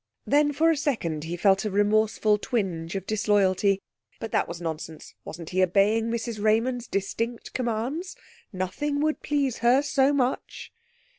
Then 0.25 0.51
for 0.51 0.71
a 0.71 0.77
second 0.77 1.25
he 1.25 1.37
felt 1.37 1.63
a 1.63 1.69
remorseful 1.69 2.39
twinge 2.39 2.95
of 2.95 3.05
disloyalty. 3.05 3.83
But 4.19 4.31
that 4.31 4.47
was 4.47 4.59
nonsense; 4.59 5.13
wasn't 5.23 5.51
he 5.51 5.61
obeying 5.61 6.05
Mrs 6.09 6.43
Raymond's 6.43 6.87
distinct 6.87 7.53
commands? 7.53 8.15
Nothing 8.51 8.99
would 9.01 9.21
please 9.21 9.57
her 9.59 9.83
so 9.83 10.11
much.... 10.11 10.73